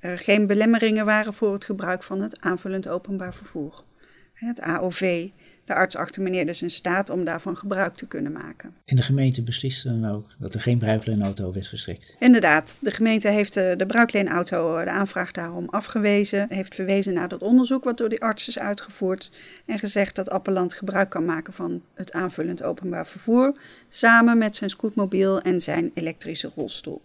uh, 0.00 0.12
geen 0.14 0.46
belemmeringen 0.46 1.04
waren 1.04 1.34
voor 1.34 1.52
het 1.52 1.64
gebruik 1.64 2.02
van 2.02 2.20
het 2.20 2.40
aanvullend 2.40 2.88
openbaar 2.88 3.34
vervoer. 3.34 3.84
Het 4.32 4.60
AOV. 4.60 5.28
De 5.64 5.76
arts 5.76 5.96
achter 5.96 6.22
meneer 6.22 6.46
dus 6.46 6.62
in 6.62 6.70
staat 6.70 7.10
om 7.10 7.24
daarvan 7.24 7.56
gebruik 7.56 7.94
te 7.94 8.06
kunnen 8.06 8.32
maken. 8.32 8.74
En 8.84 8.96
de 8.96 9.02
gemeente 9.02 9.42
besliste 9.42 9.88
dan 9.88 10.10
ook 10.10 10.26
dat 10.38 10.54
er 10.54 10.60
geen 10.60 10.78
bruikleenauto 10.78 11.52
werd 11.52 11.68
verstrekt? 11.68 12.14
Inderdaad, 12.18 12.78
de 12.82 12.90
gemeente 12.90 13.28
heeft 13.28 13.54
de, 13.54 13.74
de 13.76 13.86
bruikleenauto 13.86 14.84
de 14.84 14.90
aanvraag 14.90 15.30
daarom 15.32 15.68
afgewezen. 15.68 16.46
Heeft 16.48 16.74
verwezen 16.74 17.14
naar 17.14 17.28
dat 17.28 17.42
onderzoek 17.42 17.84
wat 17.84 17.98
door 17.98 18.08
die 18.08 18.22
arts 18.22 18.48
is 18.48 18.58
uitgevoerd. 18.58 19.30
En 19.66 19.78
gezegd 19.78 20.14
dat 20.14 20.30
Appeland 20.30 20.74
gebruik 20.74 21.10
kan 21.10 21.24
maken 21.24 21.52
van 21.52 21.82
het 21.94 22.12
aanvullend 22.12 22.62
openbaar 22.62 23.06
vervoer. 23.06 23.54
Samen 23.88 24.38
met 24.38 24.56
zijn 24.56 24.70
scootmobiel 24.70 25.40
en 25.40 25.60
zijn 25.60 25.90
elektrische 25.94 26.50
rolstoel. 26.54 27.02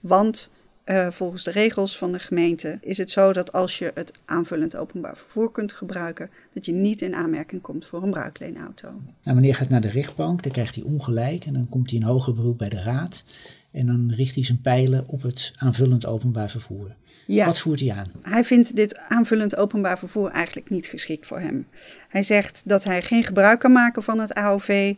Want 0.00 0.50
uh, 0.84 1.10
volgens 1.10 1.44
de 1.44 1.50
regels 1.50 1.98
van 1.98 2.12
de 2.12 2.18
gemeente 2.18 2.78
is 2.80 2.98
het 2.98 3.10
zo 3.10 3.32
dat 3.32 3.52
als 3.52 3.78
je 3.78 3.90
het 3.94 4.12
aanvullend 4.24 4.76
openbaar 4.76 5.16
vervoer 5.16 5.52
kunt 5.52 5.72
gebruiken, 5.72 6.30
dat 6.52 6.66
je 6.66 6.72
niet 6.72 7.02
in 7.02 7.14
aanmerking 7.14 7.62
komt 7.62 7.86
voor 7.86 8.02
een 8.02 8.10
bruikleenauto. 8.10 8.88
Nou, 9.22 9.36
meneer 9.36 9.54
gaat 9.54 9.68
naar 9.68 9.80
de 9.80 9.90
rechtbank, 9.90 10.42
dan 10.42 10.52
krijgt 10.52 10.74
hij 10.74 10.84
ongelijk 10.84 11.44
en 11.44 11.52
dan 11.52 11.68
komt 11.68 11.90
hij 11.90 11.98
in 11.98 12.06
hoger 12.06 12.34
beroep 12.34 12.58
bij 12.58 12.68
de 12.68 12.82
raad. 12.82 13.24
En 13.70 13.86
dan 13.86 14.12
richt 14.16 14.34
hij 14.34 14.44
zijn 14.44 14.60
pijlen 14.60 15.04
op 15.08 15.22
het 15.22 15.52
aanvullend 15.56 16.06
openbaar 16.06 16.50
vervoer. 16.50 16.94
Ja. 17.26 17.46
Wat 17.46 17.58
voert 17.58 17.80
hij 17.80 17.92
aan? 17.92 18.06
Hij 18.22 18.44
vindt 18.44 18.76
dit 18.76 18.98
aanvullend 18.98 19.56
openbaar 19.56 19.98
vervoer 19.98 20.30
eigenlijk 20.30 20.70
niet 20.70 20.86
geschikt 20.86 21.26
voor 21.26 21.40
hem. 21.40 21.66
Hij 22.08 22.22
zegt 22.22 22.62
dat 22.64 22.84
hij 22.84 23.02
geen 23.02 23.24
gebruik 23.24 23.60
kan 23.60 23.72
maken 23.72 24.02
van 24.02 24.20
het 24.20 24.34
AOV, 24.34 24.94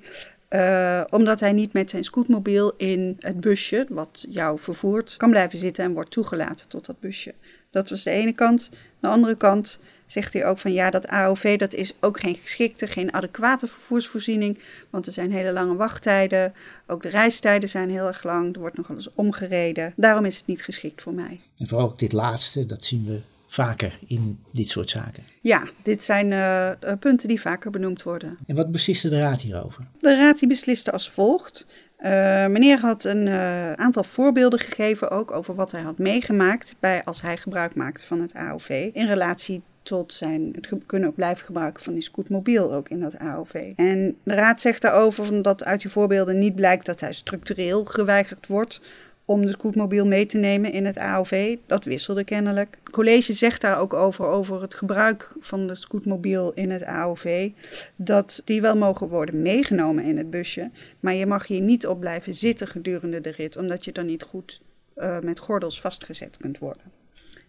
uh, 0.55 1.01
omdat 1.11 1.41
hij 1.41 1.53
niet 1.53 1.73
met 1.73 1.91
zijn 1.91 2.05
scootmobiel 2.05 2.73
in 2.77 3.17
het 3.19 3.41
busje, 3.41 3.87
wat 3.89 4.25
jou 4.29 4.59
vervoert, 4.59 5.17
kan 5.17 5.31
blijven 5.31 5.59
zitten 5.59 5.85
en 5.85 5.93
wordt 5.93 6.11
toegelaten 6.11 6.69
tot 6.69 6.87
dat 6.87 7.01
busje. 7.01 7.35
Dat 7.71 7.91
was 7.91 8.03
de 8.03 8.11
ene 8.11 8.33
kant. 8.33 8.71
De 9.01 9.09
andere 9.09 9.37
kant 9.37 9.79
zegt 10.07 10.33
hij 10.33 10.47
ook 10.47 10.59
van 10.59 10.73
ja, 10.73 10.91
dat 10.91 11.07
AOV 11.09 11.59
dat 11.59 11.75
is 11.75 11.95
ook 12.01 12.21
geen 12.21 12.35
geschikte, 12.35 12.87
geen 12.87 13.13
adequate 13.13 13.67
vervoersvoorziening. 13.67 14.59
Want 14.91 15.07
er 15.07 15.13
zijn 15.13 15.33
hele 15.33 15.53
lange 15.53 15.75
wachttijden. 15.75 16.55
Ook 16.87 17.03
de 17.03 17.09
reistijden 17.09 17.69
zijn 17.69 17.91
heel 17.91 18.07
erg 18.07 18.23
lang. 18.23 18.55
Er 18.55 18.61
wordt 18.61 18.77
nog 18.77 18.87
wel 18.87 18.97
eens 18.97 19.11
omgereden. 19.15 19.93
Daarom 19.97 20.25
is 20.25 20.37
het 20.37 20.47
niet 20.47 20.65
geschikt 20.65 21.03
voor 21.03 21.15
mij. 21.15 21.41
En 21.57 21.67
vooral 21.67 21.87
ook 21.87 21.99
dit 21.99 22.13
laatste, 22.13 22.67
dat 22.67 22.85
zien 22.85 23.05
we 23.05 23.21
vaker 23.55 23.99
in 24.07 24.39
dit 24.53 24.69
soort 24.69 24.91
zaken. 24.91 25.23
Ja, 25.41 25.63
dit 25.83 26.03
zijn 26.03 26.31
uh, 26.31 26.71
punten 26.99 27.29
die 27.29 27.41
vaker 27.41 27.71
benoemd 27.71 28.03
worden. 28.03 28.39
En 28.47 28.57
wat 28.57 28.73
besliste 28.73 29.09
de 29.09 29.21
raad 29.21 29.41
hierover? 29.41 29.87
De 29.99 30.17
raad 30.17 30.39
die 30.39 30.49
besliste 30.49 30.93
als 30.93 31.11
volgt. 31.11 31.67
Uh, 31.99 32.11
meneer 32.47 32.79
had 32.79 33.05
een 33.05 33.27
uh, 33.27 33.73
aantal 33.73 34.05
voorbeelden 34.05 34.59
gegeven 34.59 35.11
ook 35.11 35.31
over 35.31 35.55
wat 35.55 35.73
hij 35.73 35.81
had 35.81 35.99
meegemaakt 35.99 36.77
bij, 36.81 37.05
als 37.05 37.23
hij 37.23 37.37
gebruik 37.37 37.75
maakte 37.75 38.07
van 38.07 38.21
het 38.21 38.35
AOV 38.35 38.91
in 38.93 39.07
relatie 39.07 39.63
tot 39.83 40.13
zijn, 40.13 40.57
het 40.61 40.69
kunnen 40.87 41.15
blijven 41.15 41.45
gebruiken 41.45 41.85
van 41.85 41.93
die 41.93 42.03
scootmobiel 42.03 42.73
ook 42.73 42.89
in 42.89 43.01
dat 43.01 43.19
AOV. 43.19 43.73
En 43.77 44.17
de 44.23 44.35
raad 44.35 44.61
zegt 44.61 44.83
daarover 44.83 45.43
dat 45.43 45.65
uit 45.65 45.81
die 45.81 45.91
voorbeelden 45.91 46.39
niet 46.39 46.55
blijkt 46.55 46.87
dat 46.87 47.01
hij 47.01 47.13
structureel 47.13 47.85
geweigerd 47.85 48.47
wordt 48.47 48.81
om 49.25 49.47
de 49.47 49.51
scootmobiel 49.51 50.07
mee 50.07 50.27
te 50.27 50.39
nemen 50.39 50.73
in 50.73 50.85
het 50.85 50.99
AOV. 50.99 51.57
Dat 51.67 51.85
wisselde 51.85 52.25
kennelijk. 52.25 52.79
Het 52.85 52.93
college 52.93 53.33
zegt 53.33 53.61
daar 53.61 53.79
ook 53.79 53.93
over, 53.93 54.27
over 54.27 54.63
het 54.63 54.75
gebruik 54.75 55.33
van 55.41 55.67
de 55.67 55.75
scootmobiel 55.75 56.53
in 56.53 56.71
het 56.71 56.85
AOV. 56.85 57.51
Dat 57.97 58.43
die 58.45 58.61
wel 58.61 58.77
mogen 58.77 59.09
worden 59.09 59.43
meegenomen 59.43 60.05
in 60.05 60.17
het 60.19 60.31
busje. 60.31 60.71
Maar 61.01 61.15
je 61.15 61.27
mag 61.27 61.47
hier 61.47 61.61
niet 61.61 61.87
op 61.87 62.01
blijven 62.01 62.35
zitten 62.35 62.67
gedurende 62.67 63.21
de 63.21 63.31
rit, 63.31 63.57
omdat 63.57 63.85
je 63.85 63.93
dan 63.93 64.07
niet 64.07 64.23
goed 64.23 64.61
uh, 64.97 65.19
met 65.19 65.39
gordels 65.39 65.81
vastgezet 65.81 66.37
kunt 66.37 66.59
worden. 66.59 66.93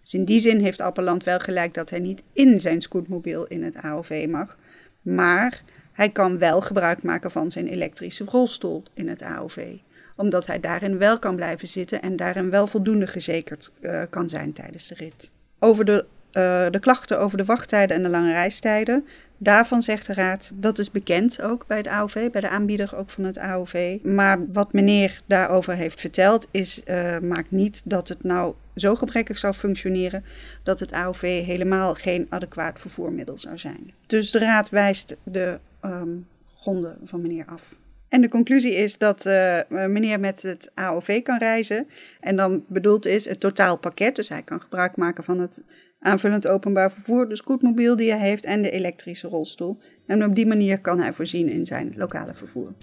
Dus 0.02 0.14
in 0.14 0.26
die 0.26 0.40
zin 0.40 0.60
heeft 0.60 0.82
Appeland 0.82 1.24
wel 1.24 1.40
gelijk 1.40 1.74
dat 1.74 1.90
hij 1.90 2.00
niet 2.00 2.24
in 2.34 2.60
zijn 2.60 2.82
scootmobiel 2.82 3.46
in 3.46 3.64
het 3.64 3.76
AOV 3.76 4.28
mag. 4.30 4.58
Maar 5.02 5.64
hij 5.92 6.10
kan 6.10 6.38
wel 6.38 6.62
gebruik 6.62 7.04
maken 7.04 7.32
van 7.32 7.52
zijn 7.52 7.68
elektrische 7.68 8.26
rolstoel 8.26 8.84
in 8.94 9.08
het 9.08 9.22
AOV 9.22 9.78
omdat 10.16 10.48
hij 10.48 10.60
daarin 10.60 10.98
wel 10.98 11.20
kan 11.20 11.36
blijven 11.36 11.68
zitten 11.68 12.02
en 12.02 12.16
daarin 12.16 12.50
wel 12.50 12.68
voldoende 12.68 13.08
gezekerd 13.08 13.72
uh, 13.82 14.02
kan 14.10 14.30
zijn 14.30 14.54
tijdens 14.54 14.88
de 14.88 14.96
rit. 14.96 15.32
Over 15.60 15.86
de, 15.86 16.06
uh, 16.34 16.66
de 16.70 16.80
klachten 16.80 17.20
over 17.20 17.38
de 17.38 17.46
wachttijden 17.46 17.98
en 17.98 18.04
de 18.04 18.10
lange 18.10 18.32
reistijden. 18.32 19.06
Daarvan 19.38 19.82
zegt 19.82 20.08
de 20.08 20.14
Raad, 20.14 20.52
dat 20.54 20.80
is 20.80 20.92
bekend 20.92 21.42
ook 21.42 21.68
bij 21.68 21.82
de 21.82 21.90
AOV, 21.90 22.30
bij 22.32 22.42
de 22.42 22.50
aanbieder 22.50 22.96
ook 22.96 23.10
van 23.10 23.24
het 23.24 23.38
AOV. 23.38 23.98
Maar 24.04 24.52
wat 24.52 24.74
meneer 24.74 25.22
daarover 25.26 25.74
heeft 25.74 26.00
verteld, 26.00 26.48
is, 26.52 26.82
uh, 26.88 27.20
maakt 27.20 27.52
niet 27.52 27.82
dat 27.86 28.08
het 28.08 28.24
nou 28.24 28.54
zo 28.76 28.96
gebrekkig 28.96 29.38
zou 29.38 29.54
functioneren 29.54 30.24
dat 30.64 30.80
het 30.80 30.92
AOV 30.92 31.46
helemaal 31.46 31.94
geen 31.94 32.28
adequaat 32.30 32.80
vervoermiddel 32.80 33.38
zou 33.38 33.58
zijn. 33.58 33.94
Dus 34.08 34.32
de 34.32 34.40
Raad 34.40 34.70
wijst 34.70 35.16
de 35.24 35.60
um, 35.86 36.28
gronden 36.58 36.98
van 37.04 37.22
meneer 37.22 37.46
af. 37.46 37.76
En 38.10 38.22
de 38.22 38.30
conclusie 38.30 38.76
is 38.76 38.98
dat 38.98 39.26
uh, 39.26 39.60
meneer 39.70 40.20
met 40.20 40.42
het 40.42 40.72
AOV 40.74 41.22
kan 41.22 41.38
reizen. 41.38 41.88
En 42.20 42.36
dan 42.36 42.64
bedoeld 42.68 43.06
is 43.06 43.26
het 43.26 43.40
totaalpakket. 43.40 44.16
Dus 44.16 44.30
hij 44.30 44.42
kan 44.42 44.62
gebruik 44.62 44.98
maken 44.98 45.24
van 45.24 45.40
het 45.40 45.64
aanvullend 46.00 46.48
openbaar 46.48 46.92
vervoer, 46.92 47.30
de 47.30 47.36
scootmobiel 47.36 47.96
die 47.96 48.12
hij 48.12 48.28
heeft 48.28 48.46
en 48.46 48.62
de 48.62 48.72
elektrische 48.72 49.28
rolstoel. 49.28 49.78
En 50.06 50.24
op 50.24 50.36
die 50.36 50.46
manier 50.46 50.80
kan 50.80 51.00
hij 51.00 51.14
voorzien 51.14 51.50
in 51.50 51.66
zijn 51.66 51.94
lokale 51.96 52.34
vervoer. 52.34 52.74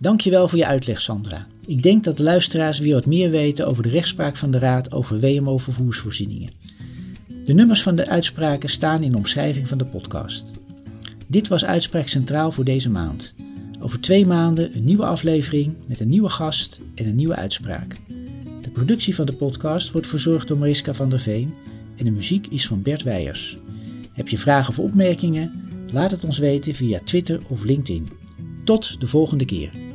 Dankjewel 0.00 0.48
voor 0.48 0.58
je 0.58 0.66
uitleg, 0.66 1.00
Sandra. 1.00 1.46
Ik 1.66 1.82
denk 1.82 2.04
dat 2.04 2.16
de 2.16 2.22
luisteraars 2.22 2.78
weer 2.78 2.94
wat 2.94 3.06
meer 3.06 3.30
weten 3.30 3.66
over 3.66 3.82
de 3.82 3.88
rechtspraak 3.88 4.36
van 4.36 4.50
de 4.50 4.58
Raad 4.58 4.92
over 4.92 5.20
WMO-vervoersvoorzieningen. 5.20 6.50
De 7.44 7.54
nummers 7.54 7.82
van 7.82 7.96
de 7.96 8.06
uitspraken 8.06 8.68
staan 8.68 9.02
in 9.02 9.10
de 9.10 9.16
omschrijving 9.16 9.68
van 9.68 9.78
de 9.78 9.84
podcast. 9.84 10.50
Dit 11.28 11.48
was 11.48 11.64
Uitspraak 11.64 12.08
Centraal 12.08 12.52
voor 12.52 12.64
deze 12.64 12.90
maand. 12.90 13.34
Over 13.80 14.00
twee 14.00 14.26
maanden 14.26 14.76
een 14.76 14.84
nieuwe 14.84 15.04
aflevering 15.04 15.74
met 15.86 16.00
een 16.00 16.08
nieuwe 16.08 16.28
gast 16.28 16.80
en 16.94 17.06
een 17.06 17.14
nieuwe 17.14 17.34
uitspraak. 17.34 17.96
De 18.62 18.70
productie 18.72 19.14
van 19.14 19.26
de 19.26 19.32
podcast 19.32 19.90
wordt 19.90 20.06
verzorgd 20.06 20.48
door 20.48 20.58
Mariska 20.58 20.94
van 20.94 21.08
der 21.08 21.20
Veen 21.20 21.54
en 21.96 22.04
de 22.04 22.10
muziek 22.10 22.46
is 22.46 22.66
van 22.66 22.82
Bert 22.82 23.02
Weijers. 23.02 23.58
Heb 24.12 24.28
je 24.28 24.38
vragen 24.38 24.70
of 24.70 24.78
opmerkingen? 24.78 25.70
Laat 25.92 26.10
het 26.10 26.24
ons 26.24 26.38
weten 26.38 26.74
via 26.74 27.00
Twitter 27.04 27.40
of 27.48 27.64
LinkedIn. 27.64 28.08
Tot 28.64 29.00
de 29.00 29.06
volgende 29.06 29.44
keer. 29.44 29.87